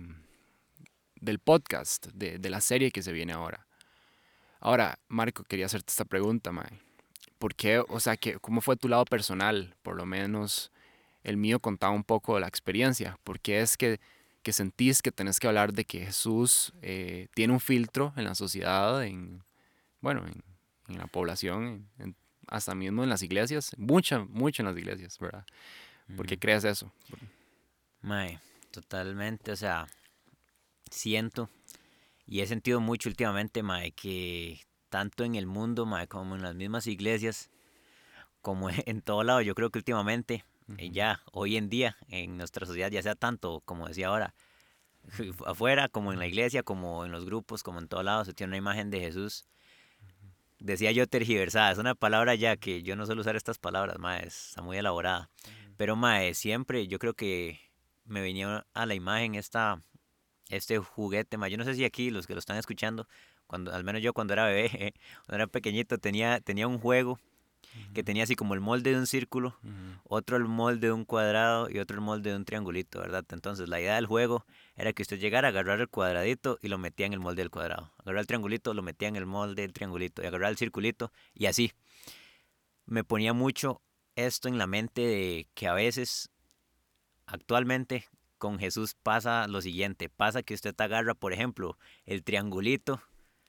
del 1.18 1.38
podcast, 1.38 2.08
de, 2.12 2.38
de 2.38 2.50
la 2.50 2.60
serie 2.60 2.90
que 2.90 3.02
se 3.02 3.12
viene 3.12 3.32
ahora. 3.32 3.66
Ahora, 4.60 4.98
Marco, 5.08 5.44
quería 5.44 5.64
hacerte 5.64 5.90
esta 5.92 6.04
pregunta, 6.04 6.52
Mae. 6.52 6.78
¿Por 7.38 7.54
qué, 7.54 7.78
o 7.88 7.98
sea, 8.00 8.18
que, 8.18 8.38
cómo 8.38 8.60
fue 8.60 8.76
tu 8.76 8.88
lado 8.88 9.06
personal? 9.06 9.74
Por 9.82 9.96
lo 9.96 10.04
menos 10.04 10.70
el 11.22 11.38
mío 11.38 11.58
contaba 11.60 11.94
un 11.94 12.04
poco 12.04 12.34
de 12.34 12.40
la 12.42 12.48
experiencia. 12.48 13.18
¿Por 13.24 13.40
qué 13.40 13.62
es 13.62 13.78
que, 13.78 13.98
que 14.46 14.52
sentís 14.52 15.02
que 15.02 15.10
tenés 15.10 15.40
que 15.40 15.48
hablar 15.48 15.72
de 15.72 15.84
que 15.84 16.06
Jesús 16.06 16.72
eh, 16.80 17.26
tiene 17.34 17.52
un 17.52 17.58
filtro 17.58 18.12
en 18.16 18.22
la 18.26 18.36
sociedad, 18.36 19.02
en, 19.02 19.42
bueno, 20.00 20.24
en, 20.24 20.40
en 20.86 20.98
la 20.98 21.08
población, 21.08 21.88
en- 21.98 22.14
hasta 22.46 22.76
mismo 22.76 23.02
en 23.02 23.08
las 23.08 23.22
iglesias? 23.22 23.72
Mucha, 23.76 24.20
mucho 24.20 24.62
en 24.62 24.68
las 24.68 24.76
iglesias, 24.76 25.18
¿verdad? 25.18 25.44
¿Por 26.16 26.26
qué 26.28 26.34
Ujú. 26.34 26.40
crees 26.42 26.62
eso? 26.62 26.92
Mae, 28.02 28.38
totalmente, 28.70 29.50
o 29.50 29.56
sea, 29.56 29.88
siento 30.88 31.50
y 32.24 32.38
he 32.40 32.46
sentido 32.46 32.78
mucho 32.80 33.08
últimamente, 33.08 33.64
mae, 33.64 33.90
que 33.90 34.60
tanto 34.90 35.24
en 35.24 35.34
el 35.34 35.46
mundo, 35.48 35.86
mae, 35.86 36.06
como 36.06 36.36
en 36.36 36.42
las 36.42 36.54
mismas 36.54 36.86
iglesias, 36.86 37.50
como 38.42 38.68
en 38.86 39.02
todo 39.02 39.24
lado, 39.24 39.40
yo 39.40 39.56
creo 39.56 39.70
que 39.70 39.80
últimamente, 39.80 40.44
ya, 40.90 41.22
hoy 41.32 41.56
en 41.56 41.68
día, 41.68 41.96
en 42.08 42.36
nuestra 42.36 42.66
sociedad, 42.66 42.90
ya 42.90 43.02
sea 43.02 43.14
tanto, 43.14 43.62
como 43.64 43.86
decía 43.88 44.08
ahora, 44.08 44.34
afuera, 45.46 45.88
como 45.88 46.12
en 46.12 46.18
la 46.18 46.26
iglesia, 46.26 46.62
como 46.62 47.04
en 47.04 47.12
los 47.12 47.24
grupos, 47.24 47.62
como 47.62 47.78
en 47.78 47.88
todo 47.88 48.02
lado, 48.02 48.24
se 48.24 48.34
tiene 48.34 48.50
una 48.50 48.56
imagen 48.58 48.90
de 48.90 49.00
Jesús. 49.00 49.46
Decía 50.58 50.90
yo 50.92 51.06
tergiversada, 51.06 51.70
es 51.70 51.78
una 51.78 51.94
palabra 51.94 52.34
ya 52.34 52.56
que 52.56 52.82
yo 52.82 52.96
no 52.96 53.06
suelo 53.06 53.20
usar 53.20 53.36
estas 53.36 53.58
palabras, 53.58 53.98
mae, 53.98 54.26
está 54.26 54.62
muy 54.62 54.78
elaborada. 54.78 55.30
Pero 55.76 55.96
mae, 55.96 56.34
siempre 56.34 56.88
yo 56.88 56.98
creo 56.98 57.14
que 57.14 57.60
me 58.04 58.20
venía 58.20 58.66
a 58.72 58.86
la 58.86 58.94
imagen 58.94 59.34
esta, 59.34 59.82
este 60.48 60.78
juguete, 60.78 61.36
mae. 61.36 61.50
Yo 61.50 61.58
no 61.58 61.64
sé 61.64 61.74
si 61.74 61.84
aquí 61.84 62.10
los 62.10 62.26
que 62.26 62.32
lo 62.32 62.38
están 62.38 62.56
escuchando, 62.56 63.06
cuando, 63.46 63.72
al 63.72 63.84
menos 63.84 64.02
yo 64.02 64.12
cuando 64.14 64.32
era 64.32 64.46
bebé, 64.46 64.94
cuando 65.26 65.44
era 65.44 65.46
pequeñito, 65.46 65.98
tenía, 65.98 66.40
tenía 66.40 66.66
un 66.66 66.78
juego 66.78 67.20
que 67.94 68.02
tenía 68.02 68.24
así 68.24 68.36
como 68.36 68.54
el 68.54 68.60
molde 68.60 68.92
de 68.92 68.98
un 68.98 69.06
círculo, 69.06 69.56
otro 70.04 70.36
el 70.36 70.44
molde 70.44 70.88
de 70.88 70.92
un 70.92 71.04
cuadrado 71.04 71.68
y 71.70 71.78
otro 71.78 71.96
el 71.96 72.02
molde 72.02 72.30
de 72.30 72.36
un 72.36 72.44
triangulito, 72.44 73.00
¿verdad? 73.00 73.24
Entonces 73.30 73.68
la 73.68 73.80
idea 73.80 73.94
del 73.94 74.06
juego 74.06 74.44
era 74.76 74.92
que 74.92 75.02
usted 75.02 75.18
llegara 75.18 75.48
a 75.48 75.50
agarrar 75.50 75.80
el 75.80 75.88
cuadradito 75.88 76.58
y 76.62 76.68
lo 76.68 76.78
metía 76.78 77.06
en 77.06 77.12
el 77.12 77.20
molde 77.20 77.42
del 77.42 77.50
cuadrado. 77.50 77.92
Agarrar 77.98 78.20
el 78.20 78.26
triangulito, 78.26 78.74
lo 78.74 78.82
metía 78.82 79.08
en 79.08 79.16
el 79.16 79.26
molde 79.26 79.62
del 79.62 79.72
triangulito. 79.72 80.22
Y 80.22 80.26
agarrar 80.26 80.50
el 80.50 80.56
circulito 80.56 81.12
y 81.34 81.46
así. 81.46 81.72
Me 82.84 83.02
ponía 83.02 83.32
mucho 83.32 83.80
esto 84.14 84.48
en 84.48 84.58
la 84.58 84.66
mente 84.66 85.00
de 85.00 85.48
que 85.54 85.66
a 85.66 85.74
veces, 85.74 86.30
actualmente, 87.26 88.06
con 88.38 88.58
Jesús 88.58 88.94
pasa 89.02 89.48
lo 89.48 89.60
siguiente. 89.60 90.08
Pasa 90.08 90.42
que 90.42 90.54
usted 90.54 90.74
agarra, 90.80 91.14
por 91.14 91.32
ejemplo, 91.32 91.78
el 92.04 92.22
triangulito 92.22 93.00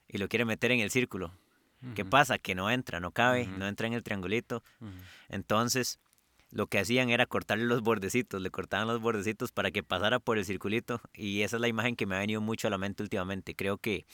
y 0.08 0.18
lo 0.18 0.28
quiere 0.28 0.46
meter 0.46 0.72
en 0.72 0.80
el 0.80 0.92
círculo. 0.92 1.34
¿Qué 1.96 2.02
Ujú. 2.02 2.10
pasa? 2.10 2.38
Que 2.38 2.56
no 2.56 2.70
entra, 2.72 3.00
no 3.00 3.12
cabe, 3.12 3.48
no 3.48 3.68
entra 3.68 3.88
en 3.88 3.94
el 3.94 4.04
triangulito. 4.04 4.64
Entonces, 5.30 6.00
lo 6.50 6.68
que 6.68 6.80
hacían 6.80 7.10
era 7.10 7.26
cortarle 7.26 7.66
los 7.66 7.82
bordecitos, 7.82 8.42
le 8.42 8.50
cortaban 8.50 8.88
los 8.88 9.02
bordecitos 9.02 9.52
para 9.52 9.72
que 9.72 9.84
pasara 9.84 10.20
por 10.20 10.38
el 10.38 10.46
circulito 10.46 11.02
y 11.14 11.42
esa 11.42 11.58
es 11.58 11.62
la 11.62 11.68
imagen 11.68 11.96
que 11.96 12.06
me 12.06 12.16
ha 12.16 12.20
venido 12.20 12.42
mucho 12.42 12.68
a 12.68 12.72
la 12.72 12.78
mente 12.78 13.04
últimamente. 13.04 13.54
Creo 13.56 13.78
que 13.78 14.06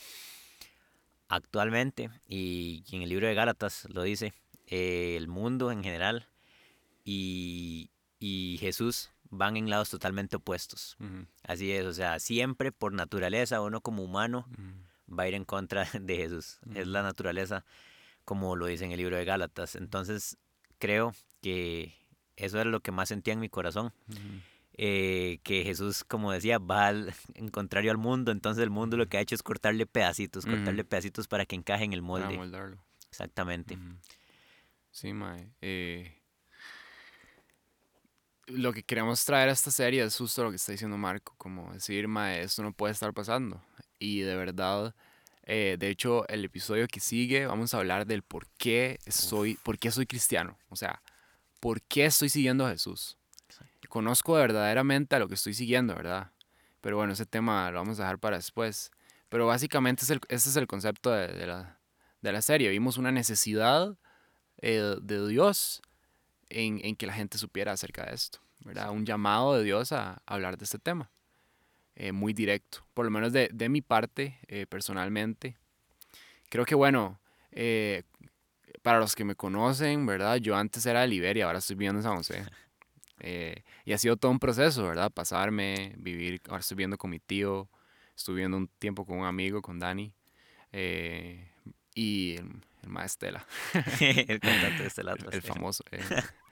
actualmente, 1.28 2.10
y 2.28 2.84
en 2.92 3.02
el 3.04 3.10
libro 3.10 3.28
de 3.28 3.34
Gálatas 3.34 3.88
lo 3.90 4.04
dice, 4.04 4.34
eh, 4.68 5.16
el 5.18 5.28
mundo 5.28 5.72
en 5.72 5.84
general 5.84 6.28
y, 7.04 7.92
y 8.20 8.58
Jesús 8.60 9.12
van 9.30 9.58
en 9.58 9.70
lados 9.70 9.90
totalmente 9.90 10.38
opuestos. 10.38 10.98
Así 11.44 11.72
es, 11.72 11.86
o 11.86 11.94
sea, 11.94 12.20
siempre 12.20 12.72
por 12.72 12.94
naturaleza 12.94 13.62
uno 13.62 13.82
como 13.82 14.04
humano. 14.04 14.48
Va 15.18 15.24
a 15.24 15.28
ir 15.28 15.34
en 15.36 15.46
contra 15.46 15.86
de 16.00 16.16
Jesús. 16.18 16.60
Es 16.76 16.88
la 16.88 17.02
naturaleza, 17.04 17.64
como 18.26 18.56
lo 18.56 18.66
dice 18.68 18.86
en 18.86 18.92
el 18.92 18.98
libro 18.98 19.16
de 19.18 19.26
Gálatas. 19.26 19.76
Entonces, 19.76 20.38
creo 20.80 21.14
que 21.42 21.94
eso 22.36 22.60
era 22.60 22.70
lo 22.70 22.80
que 22.82 22.92
más 22.92 23.10
sentía 23.10 23.34
en 23.34 23.40
mi 23.40 23.50
corazón. 23.50 23.94
Ujú. 24.10 24.42
eh, 24.76 25.38
que 25.44 25.64
Jesús, 25.64 26.04
como 26.04 26.32
decía, 26.32 26.58
va 26.58 26.88
al- 26.88 27.14
en 27.36 27.50
contrario 27.50 27.92
al 27.92 27.98
mundo. 28.00 28.32
Entonces, 28.32 28.64
el 28.64 28.72
mundo 28.72 28.98
lo 28.98 29.08
que 29.08 29.18
ha 29.18 29.22
hecho 29.22 29.36
es 29.36 29.44
cortarle 29.44 29.86
pedacitos, 29.86 30.46
cortarle 30.48 30.84
pedacitos 30.84 31.28
para 31.28 31.46
que 31.46 31.56
encaje 31.56 31.84
en 31.84 31.94
el 31.94 32.00
Para 32.02 32.26
molde. 32.26 32.38
moldarlo. 32.38 32.84
Exactamente. 33.10 33.78
Sí, 34.90 35.14
mae. 35.14 35.52
eh, 35.62 36.20
lo 38.48 38.74
que 38.74 38.84
queremos 38.84 39.24
traer 39.24 39.50
a 39.50 39.54
esta 39.54 39.72
serie 39.72 40.04
es 40.04 40.18
justo 40.18 40.44
lo 40.44 40.50
que 40.50 40.58
está 40.58 40.72
diciendo 40.74 40.98
Marco, 40.98 41.34
como 41.38 41.72
decir, 41.74 42.08
mae, 42.08 42.42
esto 42.42 42.62
no 42.62 42.74
puede 42.74 42.92
estar 42.94 43.14
pasando. 43.14 43.64
Y 44.00 44.20
de 44.22 44.36
verdad, 44.36 44.94
eh, 45.46 45.76
de 45.78 45.90
hecho, 45.90 46.28
el 46.30 46.46
episodio 46.46 46.88
que 46.88 47.00
sigue 47.00 47.46
vamos 47.46 47.74
a 47.74 47.78
hablar 47.78 48.06
del 48.06 48.24
por 48.24 48.48
qué 48.58 49.00
soy, 49.08 49.56
por 49.64 49.78
qué 49.78 49.92
soy 49.92 50.06
cristiano. 50.06 50.58
O 50.70 50.76
sea, 50.76 51.02
¿por 51.60 51.82
qué 51.82 52.06
estoy 52.06 52.30
siguiendo 52.30 52.66
a 52.66 52.72
Jesús? 52.72 53.18
Conozco 53.90 54.34
verdaderamente 54.34 55.16
a 55.16 55.20
lo 55.20 55.28
que 55.28 55.36
estoy 55.36 55.54
siguiendo, 55.54 55.96
¿verdad? 55.96 56.32
Pero 56.82 56.98
bueno, 56.98 57.14
ese 57.14 57.26
tema 57.26 57.70
lo 57.72 57.80
vamos 57.80 58.00
a 58.00 58.04
dejar 58.04 58.20
para 58.20 58.38
después. 58.38 58.92
Pero 59.30 59.48
básicamente 59.48 60.04
es 60.04 60.10
el, 60.10 60.20
ese 60.30 60.50
es 60.50 60.56
el 60.56 60.68
concepto 60.68 61.12
de, 61.12 61.46
la, 61.46 61.80
de 62.22 62.32
la 62.32 62.42
serie. 62.42 62.70
Vimos 62.70 62.98
una 62.98 63.12
necesidad 63.12 63.98
eh, 64.62 64.96
de 65.02 65.28
Dios 65.28 65.82
en, 66.50 66.80
en, 66.84 66.96
que 66.96 67.06
la 67.06 67.14
gente 67.14 67.38
supiera 67.38 67.72
acerca 67.72 68.06
de 68.06 68.14
esto, 68.14 68.40
¿verdad? 68.60 68.92
Un 68.92 69.06
llamado 69.06 69.56
de 69.56 69.64
Dios 69.64 69.92
a, 69.92 70.22
hablar 70.26 70.58
de 70.58 70.66
este 70.66 70.80
tema. 70.80 71.12
Eh, 71.96 72.12
muy 72.12 72.34
directo, 72.34 72.86
por 72.94 73.06
lo 73.06 73.12
menos 73.12 73.32
de, 73.34 73.50
de 73.54 73.70
mi 73.70 73.82
parte, 73.82 74.40
eh, 74.48 74.66
personalmente. 74.66 75.58
Creo 76.50 76.66
que, 76.66 76.76
bueno, 76.76 77.20
para 78.82 79.00
los 79.00 79.16
que 79.16 79.24
me 79.24 79.36
conocen, 79.36 80.06
¿verdad? 80.06 80.38
Yo 80.38 80.56
antes 80.56 80.86
era 80.86 81.02
de 81.02 81.08
Liberia, 81.08 81.46
ahora 81.46 81.60
estoy 81.60 81.76
viviendo 81.76 82.00
en 82.00 82.04
San 82.04 82.18
José. 82.18 82.44
Eh, 83.20 83.64
y 83.86 83.94
ha 83.94 83.98
sido 83.98 84.18
todo 84.18 84.32
un 84.32 84.40
proceso, 84.40 84.84
¿verdad? 84.86 85.10
Pasarme, 85.12 85.94
vivir, 85.98 86.42
ahora 86.50 86.60
estoy 86.60 86.76
viviendo 86.76 86.98
con 86.98 87.10
mi 87.10 87.20
tío, 87.20 87.70
estuve 88.16 88.36
viviendo 88.36 88.58
un 88.58 88.68
tiempo 88.68 89.06
con 89.06 89.18
un 89.18 89.26
amigo, 89.26 89.62
con 89.62 89.80
Dani, 89.80 90.14
eh, 90.74 91.50
y 91.96 92.36
el, 92.36 92.62
el 92.82 92.90
maestro 92.90 93.30
Estela. 93.30 93.48
el 94.28 94.40
cantante 94.42 94.84
de 94.84 94.88
Estela 94.88 95.16
El, 95.32 95.42
famoso. 95.42 95.84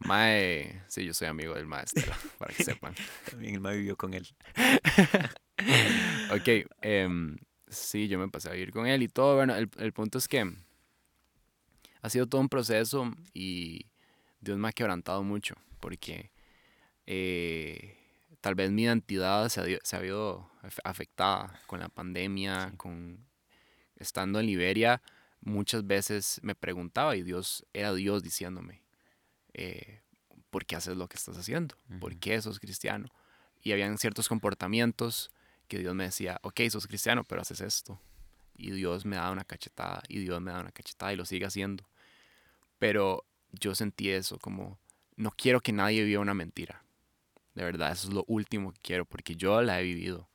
Mae, 0.00 0.82
sí, 0.88 1.04
yo 1.04 1.14
soy 1.14 1.28
amigo 1.28 1.54
del 1.54 1.66
maestro 1.66 2.12
para 2.38 2.54
que 2.54 2.64
sepan. 2.64 2.94
También 3.30 3.54
el 3.54 3.60
mae 3.60 3.76
vivió 3.76 3.96
con 3.96 4.14
él. 4.14 4.26
ok, 6.30 6.66
em, 6.82 7.38
sí, 7.68 8.08
yo 8.08 8.18
me 8.18 8.28
pasé 8.28 8.48
a 8.48 8.52
vivir 8.52 8.72
con 8.72 8.86
él 8.86 9.02
y 9.02 9.08
todo. 9.08 9.36
Bueno, 9.36 9.54
el, 9.54 9.70
el 9.78 9.92
punto 9.92 10.18
es 10.18 10.26
que 10.28 10.50
ha 12.02 12.10
sido 12.10 12.26
todo 12.26 12.40
un 12.40 12.48
proceso 12.48 13.12
y 13.34 13.86
Dios 14.40 14.58
me 14.58 14.68
ha 14.68 14.72
quebrantado 14.72 15.22
mucho 15.22 15.54
porque 15.80 16.30
eh, 17.06 17.96
tal 18.40 18.54
vez 18.54 18.70
mi 18.70 18.82
identidad 18.84 19.48
se 19.48 19.60
ha, 19.60 19.78
se 19.82 19.96
ha 19.96 19.98
habido 19.98 20.50
afectada 20.84 21.60
con 21.66 21.80
la 21.80 21.88
pandemia, 21.88 22.72
con 22.76 23.26
estando 23.96 24.40
en 24.40 24.46
Liberia, 24.46 25.02
muchas 25.40 25.86
veces 25.86 26.40
me 26.42 26.54
preguntaba 26.54 27.16
y 27.16 27.22
Dios 27.22 27.66
era 27.72 27.92
Dios 27.92 28.22
diciéndome, 28.22 28.82
eh, 29.54 30.00
¿por 30.50 30.66
qué 30.66 30.76
haces 30.76 30.96
lo 30.96 31.08
que 31.08 31.16
estás 31.16 31.36
haciendo? 31.36 31.76
¿Por 32.00 32.16
qué 32.16 32.40
sos 32.42 32.58
cristiano? 32.58 33.08
Y 33.62 33.72
habían 33.72 33.98
ciertos 33.98 34.28
comportamientos 34.28 35.30
que 35.68 35.78
Dios 35.78 35.94
me 35.94 36.04
decía, 36.04 36.38
ok, 36.42 36.60
sos 36.70 36.86
cristiano, 36.86 37.24
pero 37.24 37.42
haces 37.42 37.60
esto. 37.60 38.00
Y 38.56 38.70
Dios 38.72 39.04
me 39.06 39.16
da 39.16 39.30
una 39.30 39.44
cachetada, 39.44 40.02
y 40.08 40.18
Dios 40.18 40.40
me 40.40 40.50
da 40.50 40.60
una 40.60 40.72
cachetada, 40.72 41.12
y 41.12 41.16
lo 41.16 41.24
sigue 41.24 41.46
haciendo. 41.46 41.84
Pero 42.78 43.24
yo 43.52 43.74
sentí 43.74 44.10
eso 44.10 44.38
como, 44.38 44.78
no 45.16 45.30
quiero 45.30 45.60
que 45.60 45.72
nadie 45.72 46.04
viva 46.04 46.20
una 46.20 46.34
mentira. 46.34 46.82
De 47.54 47.64
verdad, 47.64 47.92
eso 47.92 48.08
es 48.08 48.14
lo 48.14 48.24
último 48.26 48.72
que 48.72 48.80
quiero, 48.80 49.04
porque 49.04 49.36
yo 49.36 49.62
la 49.62 49.80
he 49.80 49.84
vivido. 49.84 50.28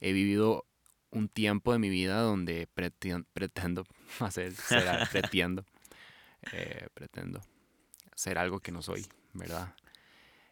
He 0.00 0.12
vivido 0.12 0.66
un 1.10 1.28
tiempo 1.28 1.72
de 1.72 1.78
mi 1.78 1.88
vida 1.88 2.20
donde 2.20 2.68
pretendo 2.68 3.84
hacer, 4.20 4.54
ser, 4.54 5.08
pretendo, 5.12 5.64
eh, 6.52 6.88
pretendo 6.94 7.42
ser 8.20 8.36
algo 8.36 8.60
que 8.60 8.70
no 8.70 8.82
soy, 8.82 9.06
¿verdad? 9.32 9.74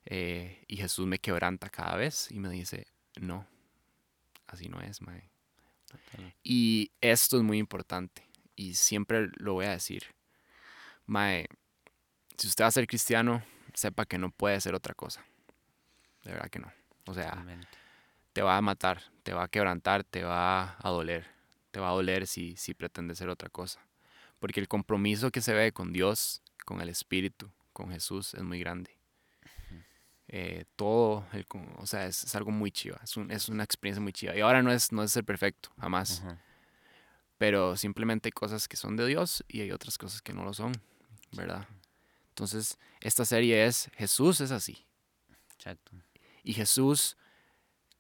Eh, 0.07 0.65
y 0.69 0.79
Jesús 0.79 1.07
me 1.07 1.19
quebranta 1.19 1.69
cada 1.69 1.97
vez 1.97 2.31
y 2.31 2.39
me 2.39 2.49
dice, 2.49 2.87
no, 3.21 3.47
así 4.47 4.71
no 4.71 4.81
es, 4.81 5.03
mae. 5.03 5.29
Y 6.43 6.91
esto 7.03 7.37
es 7.37 7.43
muy 7.43 7.59
importante 7.59 8.27
y 8.57 8.75
siempre 8.75 9.29
lo 9.37 9.53
voy 9.53 9.67
a 9.67 9.73
decir. 9.73 10.03
Mae, 11.05 11.47
si 12.39 12.47
usted 12.47 12.65
va 12.65 12.69
a 12.69 12.73
ser 12.73 12.87
cristiano, 12.87 13.43
sepa 13.75 14.07
que 14.07 14.17
no 14.17 14.31
puede 14.31 14.59
ser 14.63 14.75
otra 14.75 14.95
cosa. 14.95 15.23
De 16.25 16.33
verdad 16.33 16.49
que 16.49 16.61
no. 16.61 16.73
O 17.05 17.13
sea, 17.13 17.45
te 18.33 18.41
va 18.41 18.57
a 18.57 18.63
matar, 18.63 19.03
te 19.23 19.35
va 19.35 19.45
a 19.45 19.49
quebrantar, 19.49 20.05
te 20.05 20.25
va 20.25 20.77
a 20.79 20.89
doler. 20.89 21.27
Te 21.71 21.81
va 21.81 21.91
a 21.91 21.93
doler 21.93 22.27
si, 22.27 22.57
si 22.57 22.73
pretende 22.73 23.15
ser 23.15 23.29
otra 23.29 23.51
cosa. 23.51 23.81
Porque 24.39 24.61
el 24.61 24.69
compromiso 24.69 25.31
que 25.31 25.43
se 25.43 25.53
ve 25.53 25.73
con 25.73 25.93
Dios, 25.93 26.43
con 26.65 26.81
el 26.81 26.89
Espíritu, 26.89 27.51
con 27.79 27.93
Jesús, 27.93 28.35
es 28.35 28.43
muy 28.43 28.59
grande. 28.59 28.91
Eh, 30.27 30.65
todo, 30.75 31.25
el, 31.33 31.47
o 31.77 31.87
sea, 31.87 32.07
es, 32.07 32.35
algo 32.35 32.51
muy 32.51 32.73
chiva, 32.73 33.01
es, 33.05 33.17
es, 33.31 33.49
una 33.49 33.63
experiencia 33.63 34.03
muy 34.03 34.13
chiva. 34.13 34.37
Y 34.37 34.41
ahora 34.41 34.63
no 34.63 34.73
es, 34.73 34.91
no 34.91 35.05
es 35.05 35.13
ser 35.13 35.25
perfecto, 35.25 35.71
jamás. 35.79 36.25
Pero 37.39 37.77
simplemente 37.77 38.27
hay 38.27 38.33
cosas 38.33 38.67
que 38.67 38.77
son 38.77 38.97
de 38.97 39.07
Dios 39.07 39.45
y 39.47 39.61
hay 39.61 39.71
otras 39.71 39.97
cosas 39.97 40.21
que 40.21 40.33
no 40.33 40.45
lo 40.45 40.53
son, 40.55 40.73
¿verdad? 41.31 41.69
Entonces, 42.31 42.79
esta 43.01 43.25
serie 43.25 43.65
es 43.65 43.91
Jesús 43.97 44.41
es 44.41 44.51
así. 44.51 44.85
Exacto. 45.55 45.93
Y 46.43 46.55
Jesús 46.55 47.17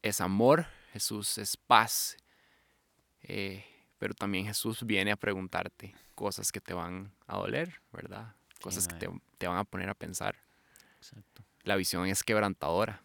es 0.02 0.20
amor, 0.20 0.66
Jesús 0.92 1.38
es 1.38 1.56
paz. 1.56 2.16
Eh, 3.22 3.64
pero 3.98 4.12
también 4.12 4.46
Jesús 4.46 4.84
viene 4.84 5.12
a 5.12 5.16
preguntarte 5.16 5.94
cosas 6.16 6.50
que 6.50 6.60
te 6.60 6.74
van 6.74 7.14
a 7.28 7.36
doler, 7.36 7.80
¿verdad? 7.92 8.34
Cosas 8.60 8.88
que 8.88 8.94
te, 8.94 9.08
te, 9.38 9.46
van 9.46 9.58
a 9.58 9.64
poner 9.64 9.88
a 9.88 9.94
pensar. 9.94 10.36
Exacto. 10.96 11.42
La 11.62 11.76
visión 11.76 12.06
es 12.06 12.22
quebrantadora. 12.22 13.02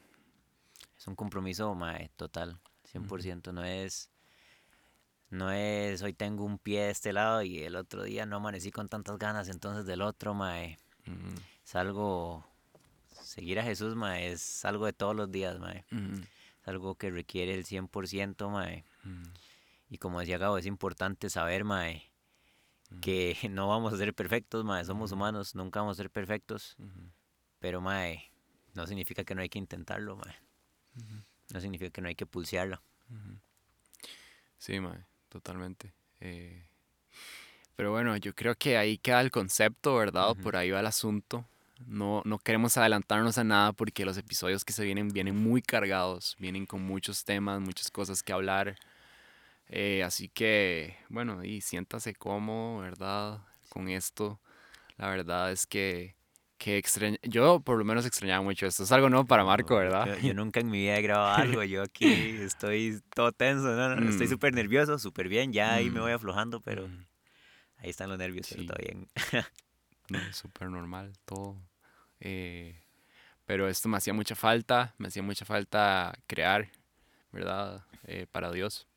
Es 0.98 1.08
un 1.08 1.16
compromiso 1.16 1.74
mae, 1.76 2.10
total, 2.16 2.60
100%. 2.92 3.54
No 3.54 3.64
es 3.64 4.10
no 5.34 5.52
es 5.52 6.04
hoy 6.04 6.14
tengo 6.14 6.46
un 6.46 6.60
pie 6.60 6.84
de 6.84 6.90
este 6.92 7.12
lado 7.12 7.42
y 7.42 7.64
el 7.64 7.76
otro 7.76 8.04
día 8.04 8.28
no 8.28 8.36
amanecí 8.36 8.70
con 8.70 8.88
tantas 8.88 9.18
ganas, 9.18 9.50
entonces 9.50 9.84
del 9.88 10.04
otro, 10.04 10.36
mae. 10.36 10.78
Es 11.66 11.74
algo, 11.74 12.46
seguir 13.20 13.60
a 13.60 13.64
Jesús, 13.64 13.96
mae, 13.96 14.32
es 14.32 14.64
algo 14.64 14.86
de 14.86 14.94
todos 14.94 15.16
los 15.16 15.32
días, 15.32 15.58
mae. 15.58 15.86
Es 16.62 16.68
algo 16.68 16.94
que 16.94 17.10
requiere 17.10 17.56
el 17.56 17.66
100%, 17.66 18.48
mae. 18.50 18.86
Y 19.90 19.98
como 19.98 20.20
decía 20.20 20.38
Gabo, 20.38 20.60
es 20.60 20.68
importante 20.68 21.32
saber, 21.32 21.64
mae, 21.64 22.04
que 23.02 23.38
no 23.50 23.68
vamos 23.68 23.94
a 23.94 23.98
ser 23.98 24.14
perfectos, 24.14 24.64
mae. 24.66 24.86
Somos 24.86 25.12
humanos, 25.12 25.56
nunca 25.56 25.80
vamos 25.80 25.98
a 25.98 26.04
ser 26.04 26.10
perfectos. 26.10 26.76
Pero, 27.60 27.82
mae, 27.82 28.32
no 28.74 28.88
significa 28.88 29.24
que 29.24 29.36
no 29.36 29.42
hay 29.42 29.50
que 29.50 29.60
intentarlo, 29.60 30.16
mae. 30.16 30.36
No 31.54 31.60
significa 31.60 31.92
que 31.92 32.02
no 32.02 32.08
hay 32.08 32.16
que 32.16 32.26
pulsearlo. 32.26 32.82
Sí, 34.58 34.80
mae, 34.80 35.06
totalmente. 35.30 35.94
Eh, 36.20 36.66
pero 37.76 37.92
bueno, 37.92 38.16
yo 38.18 38.34
creo 38.34 38.56
que 38.56 38.78
ahí 38.78 38.98
queda 38.98 39.22
el 39.22 39.32
concepto, 39.32 39.96
¿verdad? 39.96 40.36
Por 40.42 40.56
ahí 40.56 40.72
va 40.72 40.80
el 40.80 40.86
asunto. 40.86 41.46
No, 41.86 42.22
no 42.24 42.40
queremos 42.40 42.78
adelantarnos 42.78 43.38
a 43.38 43.44
nada 43.44 43.74
porque 43.74 44.06
los 44.06 44.18
episodios 44.18 44.64
que 44.64 44.74
se 44.74 44.86
vienen 44.86 45.10
vienen 45.10 45.36
muy 45.36 45.62
cargados, 45.62 46.36
vienen 46.40 46.66
con 46.66 46.82
muchos 46.82 47.26
temas, 47.26 47.60
muchas 47.60 47.92
cosas 47.92 48.24
que 48.24 48.32
hablar. 48.32 48.78
Eh, 49.76 50.04
así 50.04 50.30
que, 50.30 50.98
bueno, 51.10 51.44
y 51.44 51.62
siéntase 51.62 52.14
cómodo, 52.14 52.82
¿verdad? 52.82 53.42
Con 53.70 53.90
esto. 53.90 54.40
La 54.98 55.10
verdad 55.10 55.52
es 55.52 55.66
que, 55.66 56.16
que 56.60 56.78
extraña, 56.78 57.18
yo 57.24 57.60
por 57.60 57.80
lo 57.80 57.84
menos 57.84 58.06
extrañaba 58.06 58.44
mucho 58.44 58.68
esto. 58.68 58.84
Es 58.84 58.92
algo 58.92 59.10
nuevo 59.10 59.26
para 59.26 59.44
Marco, 59.44 59.76
¿verdad? 59.76 60.16
Yo, 60.22 60.36
nunca 60.36 60.60
en 60.60 60.70
mi 60.70 60.82
vida 60.82 60.96
he 61.00 61.02
grabado 61.02 61.36
algo. 61.42 61.64
Yo 61.64 61.82
aquí 61.82 62.06
estoy 62.06 63.02
todo 63.16 63.32
tenso, 63.32 63.66
¿no? 63.66 64.08
Estoy 64.08 64.28
mm. 64.28 64.30
súper 64.30 64.54
nervioso, 64.54 65.00
súper 65.00 65.28
bien. 65.28 65.52
Ya 65.52 65.74
ahí 65.74 65.90
me 65.90 66.02
mm. 66.02 66.04
voy 66.04 66.12
aflojando, 66.12 66.62
pero... 66.62 66.88
Mm. 66.88 67.08
Ahí 67.78 67.90
están 67.90 68.10
los 68.10 68.20
nervios, 68.20 68.46
pero 68.50 68.62
está 68.62 68.76
bien. 68.76 69.08
no, 70.10 70.20
súper 70.34 70.70
normal, 70.70 71.14
todo. 71.26 71.58
Eh, 72.20 72.80
pero 73.46 73.68
esto 73.68 73.90
me 73.90 73.98
hacía 73.98 74.14
mucha 74.14 74.36
falta, 74.36 74.94
me 75.00 75.08
hacía 75.08 75.24
mucha 75.24 75.46
falta 75.46 76.14
crear, 76.28 76.70
¿verdad? 77.32 77.84
Eh, 78.04 78.28
para 78.32 78.52
Dios. 78.52 78.88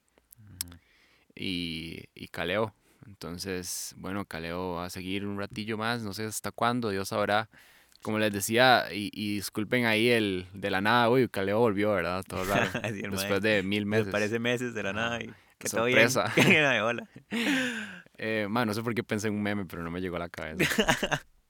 Y, 1.37 2.05
y 2.15 2.29
Caleo. 2.29 2.75
Entonces, 3.07 3.95
bueno, 3.99 4.25
Caleo 4.25 4.75
va 4.75 4.87
a 4.87 4.91
seguir 4.91 5.27
un 5.27 5.39
ratillo 5.39 5.79
más, 5.79 6.03
no 6.03 6.13
sé 6.13 6.25
hasta 6.25 6.51
cuándo, 6.51 6.91
Dios 6.91 7.09
sabrá. 7.09 7.49
Como 8.03 8.19
les 8.19 8.33
decía, 8.33 8.87
y, 8.93 9.11
y, 9.13 9.43
ahí 9.85 10.11
el 10.11 10.47
de 10.53 10.71
la 10.71 10.81
nada, 10.81 11.09
uy, 11.11 11.29
Caleo 11.29 11.59
volvió, 11.59 11.93
¿verdad? 11.93 12.25
Todo 12.27 12.45
raro. 12.45 12.71
Después 12.83 13.41
de 13.43 13.63
mil 13.63 13.87
meses. 13.87 14.09
Parece 14.09 14.39
meses 14.39 14.75
de 14.75 14.83
la 14.83 14.93
nada 14.93 15.23
y 15.23 15.33
que 15.59 15.69
sorpresa. 15.69 16.33
Hola. 16.83 17.09
Eh, 18.19 18.47
no 18.49 18.73
sé 18.73 18.83
por 18.83 18.95
qué 18.95 19.05
pensé 19.05 19.29
en 19.29 19.35
un 19.35 19.43
meme, 19.43 19.67
pero 19.67 19.83
no 19.83 19.91
me 19.91 20.01
llegó 20.01 20.17
a 20.17 20.21
la 20.21 20.31
cabeza. 20.31 20.65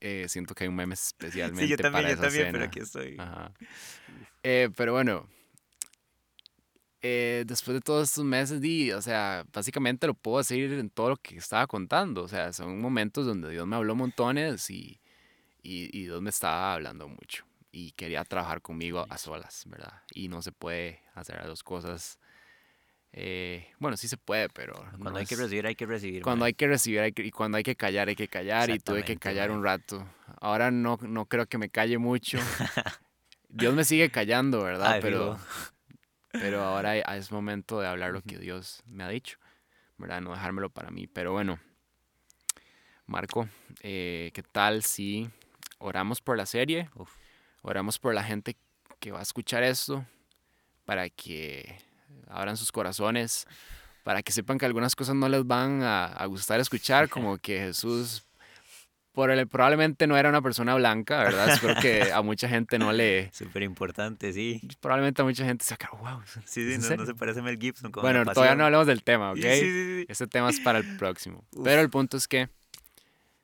Eh, 0.01 0.25
siento 0.27 0.53
que 0.53 0.65
hay 0.65 0.67
un 0.67 0.75
meme 0.75 0.95
especialmente 0.95 1.63
sí, 1.63 1.69
yo 1.69 1.77
también, 1.77 2.03
para 2.03 2.15
yo 2.15 2.21
también, 2.21 2.51
pero 2.51 2.65
aquí 2.65 2.79
estoy. 2.79 3.17
Eh, 4.43 4.69
pero 4.75 4.91
bueno, 4.91 5.29
eh, 7.01 7.43
después 7.47 7.75
de 7.75 7.81
todos 7.81 8.09
estos 8.09 8.23
meses, 8.25 8.59
di, 8.61 8.91
o 8.91 9.01
sea, 9.01 9.45
básicamente 9.53 10.07
lo 10.07 10.13
puedo 10.13 10.39
decir 10.39 10.71
en 10.73 10.89
todo 10.89 11.09
lo 11.09 11.17
que 11.17 11.37
estaba 11.37 11.67
contando. 11.67 12.23
O 12.23 12.27
sea, 12.27 12.51
son 12.53 12.81
momentos 12.81 13.25
donde 13.25 13.49
Dios 13.51 13.65
me 13.67 13.75
habló 13.75 13.95
montones 13.95 14.69
y, 14.69 14.99
y, 15.61 15.95
y 15.97 16.03
Dios 16.03 16.21
me 16.21 16.29
estaba 16.29 16.73
hablando 16.73 17.07
mucho. 17.07 17.45
Y 17.71 17.91
quería 17.91 18.23
trabajar 18.23 18.61
conmigo 18.61 19.05
a 19.09 19.17
solas, 19.17 19.63
¿verdad? 19.67 20.01
Y 20.13 20.29
no 20.29 20.41
se 20.41 20.51
puede 20.51 21.01
hacer 21.13 21.35
las 21.37 21.47
dos 21.47 21.63
cosas 21.63 22.17
Eh, 23.13 23.67
bueno, 23.79 23.97
sí 23.97 24.07
se 24.07 24.17
puede, 24.17 24.49
pero... 24.49 24.73
Cuando 24.75 25.11
no 25.11 25.17
hay 25.17 25.25
que 25.25 25.33
es- 25.35 25.39
recibir, 25.39 25.65
hay 25.65 25.75
que 25.75 25.85
recibir. 25.85 26.21
Cuando 26.21 26.41
mae. 26.43 26.47
hay 26.49 26.53
que 26.53 26.67
recibir 26.67 26.99
hay 26.99 27.11
que- 27.13 27.23
y 27.25 27.31
cuando 27.31 27.57
hay 27.57 27.63
que 27.63 27.75
callar, 27.75 28.09
hay 28.09 28.15
que 28.15 28.27
callar. 28.27 28.69
Y 28.69 28.79
tuve 28.79 29.03
que 29.03 29.17
callar 29.17 29.49
un 29.49 29.63
rato. 29.63 30.07
Ahora 30.41 30.71
no, 30.71 30.99
no 31.01 31.25
creo 31.25 31.45
que 31.47 31.57
me 31.57 31.69
calle 31.69 31.97
mucho. 31.97 32.37
Dios 33.49 33.73
me 33.73 33.85
sigue 33.85 34.09
callando, 34.11 34.61
¿verdad? 34.63 34.93
Ay, 34.93 35.01
pero. 35.01 35.39
pero 36.39 36.63
ahora 36.63 36.97
es 36.97 37.31
momento 37.31 37.79
de 37.79 37.87
hablar 37.87 38.11
lo 38.11 38.21
que 38.21 38.37
Dios 38.37 38.83
me 38.85 39.03
ha 39.03 39.09
dicho, 39.09 39.37
¿verdad? 39.97 40.21
No 40.21 40.31
dejármelo 40.31 40.69
para 40.69 40.91
mí. 40.91 41.07
Pero 41.07 41.31
bueno, 41.31 41.59
Marco, 43.05 43.47
eh, 43.81 44.31
¿qué 44.33 44.43
tal 44.43 44.83
si 44.83 45.29
oramos 45.79 46.21
por 46.21 46.37
la 46.37 46.45
serie? 46.45 46.89
Uf. 46.95 47.11
Oramos 47.61 47.99
por 47.99 48.13
la 48.13 48.23
gente 48.23 48.57
que 48.99 49.11
va 49.11 49.19
a 49.19 49.23
escuchar 49.23 49.63
esto 49.63 50.05
para 50.85 51.09
que 51.09 51.77
abran 52.27 52.57
sus 52.57 52.71
corazones, 52.71 53.45
para 54.03 54.23
que 54.23 54.31
sepan 54.31 54.57
que 54.57 54.65
algunas 54.65 54.95
cosas 54.95 55.15
no 55.15 55.27
les 55.27 55.45
van 55.45 55.83
a, 55.83 56.05
a 56.05 56.25
gustar 56.25 56.59
escuchar, 56.59 57.09
como 57.09 57.37
que 57.37 57.59
Jesús 57.65 58.26
por 59.17 59.31
el- 59.31 59.47
probablemente 59.47 60.05
no 60.05 60.15
era 60.15 60.29
una 60.29 60.43
persona 60.43 60.75
blanca, 60.75 61.23
¿verdad? 61.23 61.49
Espero 61.49 61.73
que 61.81 62.11
a 62.13 62.21
mucha 62.21 62.47
gente 62.47 62.77
no 62.77 62.93
le... 62.93 63.31
Súper 63.33 63.63
importante, 63.63 64.31
sí. 64.31 64.61
Probablemente 64.79 65.23
a 65.23 65.25
mucha 65.25 65.43
gente 65.43 65.63
se 65.65 65.69
saca, 65.69 65.89
wow. 65.99 66.21
Sí, 66.27 66.39
¿es 66.39 66.51
sí, 66.51 66.61
no, 66.73 66.75
no 66.77 66.81
serio?". 66.83 67.05
se 67.07 67.15
parece 67.15 67.39
a 67.39 67.43
Mel 67.43 67.57
Gibson. 67.57 67.91
Bueno, 67.93 68.23
todavía 68.31 68.53
no 68.53 68.65
hablamos 68.65 68.85
del 68.85 69.01
tema, 69.01 69.31
¿ok? 69.31 69.37
Sí, 69.37 69.41
sí, 69.41 69.59
sí, 69.61 69.99
sí. 70.01 70.05
Este 70.07 70.27
tema 70.27 70.51
es 70.51 70.59
para 70.59 70.77
el 70.77 70.97
próximo. 70.97 71.43
Uf. 71.55 71.63
Pero 71.63 71.81
el 71.81 71.89
punto 71.89 72.15
es 72.15 72.27
que, 72.27 72.47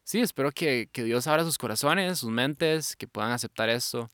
sí, 0.03 0.19
espero 0.21 0.51
que, 0.51 0.89
que 0.91 1.03
Dios 1.03 1.25
abra 1.25 1.43
sus 1.43 1.57
corazones, 1.57 2.19
sus 2.19 2.29
mentes, 2.29 2.95
que 2.95 3.07
puedan 3.07 3.31
aceptar 3.31 3.69
esto 3.69 4.11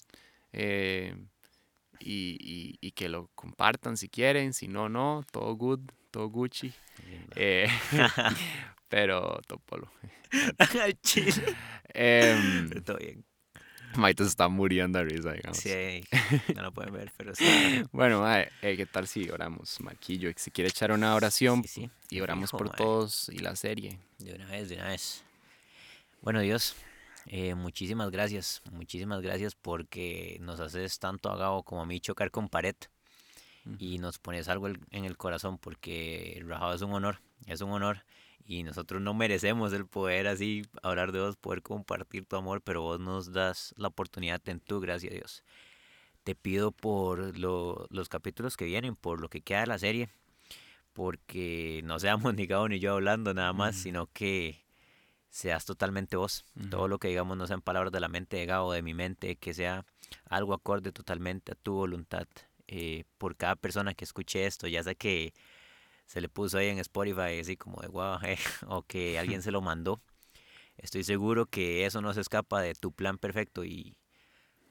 eh, 0.54 1.14
y, 2.00 2.38
y- 2.40 2.78
y 2.82 2.92
que 2.92 3.10
lo 3.10 3.30
compartan 3.36 3.98
si 3.98 4.10
quieren, 4.10 4.54
si 4.54 4.68
no, 4.68 4.90
no, 4.90 5.26
todo 5.32 5.54
good, 5.56 5.80
todo 6.12 6.28
Gucci. 6.30 6.74
Eh, 7.36 7.68
pero 8.90 9.40
topolo. 9.48 9.92
Chile. 11.04 11.56
Em, 11.94 12.70
todo 12.84 12.98
bien. 12.98 13.26
Maite 13.96 14.24
se 14.24 14.30
está 14.30 14.48
muriendo 14.48 15.00
de 15.00 15.06
risa, 15.06 15.32
digamos. 15.34 15.58
Sí, 15.58 16.04
no 16.56 16.62
lo 16.62 16.72
pueden 16.72 16.94
ver, 16.94 17.12
pero 17.18 17.34
sí. 17.34 17.44
Bueno, 17.92 18.22
mae, 18.22 18.52
eh, 18.62 18.78
¿qué 18.78 18.86
tal 18.86 19.08
si 19.08 19.28
oramos? 19.32 19.82
Marquillo, 19.82 20.30
si 20.36 20.52
quiere 20.52 20.70
echar 20.70 20.92
una 20.92 21.16
oración 21.16 21.64
Sí, 21.64 21.68
sí. 21.68 21.90
y 22.16 22.20
oramos 22.22 22.52
Fijo, 22.52 22.58
por 22.60 22.68
mae. 22.68 22.78
todos 22.78 23.30
y 23.30 23.40
la 23.40 23.56
serie. 23.56 23.98
De 24.20 24.36
una 24.36 24.46
vez, 24.46 24.70
de 24.70 24.76
una 24.76 24.90
vez. 24.90 25.24
Bueno, 26.22 26.42
Dios, 26.42 26.76
eh, 27.26 27.56
muchísimas 27.56 28.10
gracias. 28.12 28.62
Muchísimas 28.72 29.22
gracias 29.22 29.56
porque 29.56 30.38
nos 30.42 30.60
haces 30.60 31.00
tanto 31.00 31.30
a 31.30 31.38
Gabo 31.38 31.64
como 31.64 31.82
a 31.82 31.86
mí 31.86 32.00
chocar 32.00 32.32
con 32.32 32.50
pared 32.50 32.76
y 33.78 34.00
nos 34.00 34.18
pones 34.20 34.48
algo 34.48 34.68
en 34.68 35.06
el 35.06 35.18
corazón 35.18 35.58
porque 35.58 36.34
el 36.38 36.48
rajado 36.48 36.74
es 36.74 36.82
un 36.82 36.94
honor, 36.94 37.22
es 37.46 37.62
un 37.62 37.72
honor 37.72 38.04
y 38.46 38.64
nosotros 38.64 39.00
no 39.02 39.14
merecemos 39.14 39.74
el 39.74 39.86
poder 39.86 40.28
así 40.28 40.64
hablar 40.82 41.12
de 41.12 41.20
vos, 41.20 41.38
poder 41.38 41.62
compartir 41.62 42.26
tu 42.26 42.36
amor, 42.36 42.62
pero 42.64 42.82
vos 42.82 43.00
nos 43.00 43.32
das 43.32 43.74
la 43.78 43.90
oportunidad 43.90 44.42
en 44.50 44.60
tu 44.60 44.80
gracia, 44.80 45.12
Dios. 45.12 45.44
Te 46.24 46.34
pido 46.36 46.72
por 46.72 47.38
lo- 47.38 47.86
los 47.92 48.10
capítulos 48.10 48.58
que 48.58 48.66
vienen, 48.66 48.96
por 48.96 49.22
lo 49.22 49.30
que 49.30 49.42
queda 49.42 49.62
de 49.62 49.68
la 49.68 49.78
serie, 49.80 50.10
porque 50.94 51.82
no 51.84 52.00
seamos 52.00 52.34
ni 52.36 52.46
Gabo 52.48 52.68
ni 52.70 52.80
yo 52.80 52.94
hablando 52.94 53.34
nada 53.34 53.54
más, 53.54 53.76
sino 53.76 54.08
que 54.08 54.62
seas 55.30 55.66
totalmente 55.66 56.16
vos. 56.18 56.46
Todo 56.70 56.88
lo 56.88 57.00
que 57.00 57.08
digamos 57.08 57.38
no 57.38 57.48
sean 57.48 57.62
palabras 57.62 57.92
de 57.92 58.00
la 58.00 58.08
mente 58.08 58.38
de 58.38 58.46
Gabo, 58.46 58.74
de 58.74 58.82
mi 58.82 58.94
mente, 58.94 59.36
que 59.36 59.54
sea 59.54 59.86
algo 60.26 60.54
acorde 60.54 60.92
totalmente 60.92 61.52
a 61.52 61.56
tu 61.56 61.74
voluntad. 61.74 62.28
Eh, 62.68 63.04
por 63.18 63.36
cada 63.36 63.56
persona 63.56 63.94
que 63.94 64.06
escuche 64.06 64.46
esto, 64.46 64.68
ya 64.68 64.84
sea 64.84 64.96
que 64.96 65.34
se 66.06 66.22
le 66.22 66.30
puso 66.30 66.58
ahí 66.58 66.68
en 66.68 66.80
Spotify 66.80 67.40
así 67.40 67.58
como 67.58 67.82
de 67.82 67.88
guau, 67.88 68.20
eh, 68.26 68.38
o 68.68 68.84
que 68.84 69.20
alguien 69.20 69.42
se 69.42 69.52
lo 69.52 69.62
mandó. 69.62 70.02
Estoy 70.78 71.04
seguro 71.04 71.46
que 71.46 71.86
eso 71.86 72.02
no 72.02 72.14
se 72.14 72.22
escapa 72.22 72.62
de 72.62 72.74
tu 72.74 72.92
plan 72.92 73.18
perfecto 73.18 73.66
y 73.66 73.96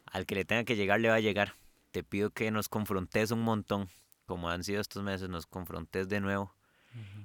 al 0.07 0.27
que 0.27 0.35
le 0.35 0.45
tenga 0.45 0.65
que 0.65 0.77
llegar 0.77 1.01
le 1.01 1.09
va 1.09 1.17
a 1.17 1.21
llegar. 1.21 1.55
Te 1.91 2.03
pido 2.03 2.31
que 2.31 2.51
nos 2.51 2.69
confrontes 2.69 3.31
un 3.31 3.43
montón, 3.43 3.89
como 4.27 4.49
han 4.49 4.65
sido 4.65 4.81
estos 4.81 5.03
meses, 5.03 5.29
nos 5.29 5.47
confrontes 5.47 6.09
de 6.09 6.21
nuevo 6.21 6.55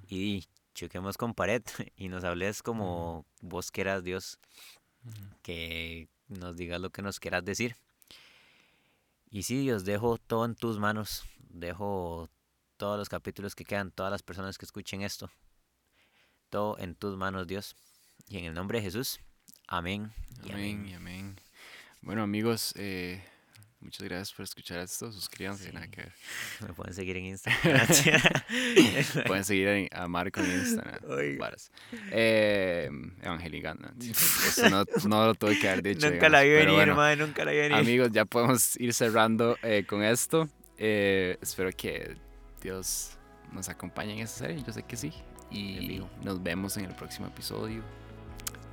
y 0.08 0.48
choquemos 0.74 1.18
con 1.18 1.34
pared 1.34 1.64
y 1.96 2.10
nos 2.10 2.24
hables 2.24 2.64
como 2.64 3.26
vos 3.42 3.72
quieras, 3.72 4.04
Dios, 4.04 4.40
que 5.42 6.08
nos 6.28 6.56
digas 6.56 6.80
lo 6.82 6.90
que 6.90 7.02
nos 7.02 7.20
quieras 7.20 7.44
decir. 7.46 7.76
Y 9.30 9.44
sí, 9.44 9.62
Dios, 9.62 9.84
dejo 9.84 10.18
todo 10.18 10.46
en 10.46 10.56
tus 10.56 10.80
manos, 10.80 11.24
dejo 11.50 12.30
todos 12.78 13.00
los 13.00 13.10
capítulos 13.10 13.56
que 13.56 13.66
quedan, 13.66 13.92
todas 13.92 14.12
las 14.12 14.22
personas 14.22 14.58
que 14.58 14.66
escuchen 14.66 15.02
esto, 15.02 15.32
todo 16.50 16.78
en 16.78 16.96
tus 16.96 17.18
manos, 17.18 17.48
Dios. 17.48 17.76
Y 18.28 18.38
en 18.38 18.46
el 18.46 18.54
nombre 18.54 18.80
de 18.80 18.86
Jesús, 18.86 19.20
amén. 19.68 20.14
y 20.46 20.52
Amén 20.52 20.88
y 20.88 20.94
amén. 20.94 21.36
Bueno, 22.02 22.22
amigos, 22.22 22.74
eh, 22.78 23.24
muchas 23.84 24.04
gracias 24.08 24.34
por 24.34 24.44
escuchar 24.44 24.80
esto. 24.80 25.12
Suscríbanse, 25.12 25.72
nada 25.72 25.88
que 25.88 26.02
ver. 26.02 26.14
Me 26.68 26.74
pueden 26.74 26.94
seguir 26.94 27.18
en 27.18 27.26
Instagram. 27.26 27.88
Pueden 29.28 29.44
seguir 29.44 29.90
a 29.92 30.08
Marco 30.08 30.40
en 30.40 30.52
Instagram. 30.52 31.00
Eh, 32.12 32.90
Evangélica, 33.22 33.74
no, 33.74 33.90
Eso 34.00 34.70
no, 34.70 34.86
no 35.08 35.26
lo 35.28 35.36
tuve 35.36 35.60
que 35.60 35.70
haber 35.70 35.84
dicho. 35.84 36.10
nunca 36.10 36.30
la 36.30 36.42
vi 36.42 36.50
digamos, 36.50 36.66
venir, 36.66 36.78
bueno, 36.78 36.96
madre, 36.96 37.18
nunca 37.18 37.46
la 37.46 37.52
vi 37.52 37.58
venir. 37.58 37.78
Amigos, 37.78 38.10
ya 38.12 38.26
podemos 38.26 38.80
ir 38.80 38.94
cerrando 38.94 39.58
eh, 39.64 39.86
con 39.88 40.04
esto. 40.04 40.50
Eh, 40.78 41.38
espero 41.42 41.70
que 41.72 42.16
Dios 42.62 43.18
nos 43.52 43.70
acompañe 43.70 44.14
en 44.14 44.20
esta 44.20 44.40
serie. 44.40 44.64
Yo 44.66 44.74
sé 44.74 44.84
que 44.84 44.98
sí. 44.98 45.14
Y 45.52 46.02
nos 46.24 46.42
vemos 46.42 46.78
en 46.78 46.86
el 46.86 46.96
próximo 46.96 47.28
episodio. 47.28 47.84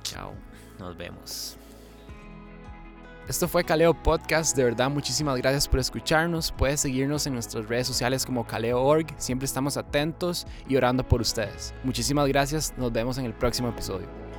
Chao. 0.03 0.33
Nos 0.79 0.97
vemos. 0.97 1.57
Esto 3.31 3.47
fue 3.47 3.63
Caleo 3.63 3.93
Podcast. 3.93 4.57
De 4.57 4.65
verdad, 4.65 4.89
muchísimas 4.89 5.37
gracias 5.37 5.65
por 5.65 5.79
escucharnos. 5.79 6.51
Puedes 6.51 6.81
seguirnos 6.81 7.25
en 7.27 7.33
nuestras 7.33 7.65
redes 7.65 7.87
sociales 7.87 8.25
como 8.25 8.45
Caleo.org. 8.45 9.05
Siempre 9.15 9.45
estamos 9.45 9.77
atentos 9.77 10.45
y 10.67 10.75
orando 10.75 11.07
por 11.07 11.21
ustedes. 11.21 11.73
Muchísimas 11.85 12.27
gracias. 12.27 12.73
Nos 12.75 12.91
vemos 12.91 13.17
en 13.19 13.23
el 13.23 13.33
próximo 13.33 13.69
episodio. 13.69 14.30